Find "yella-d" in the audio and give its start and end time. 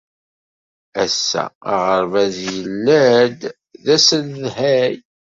2.53-3.41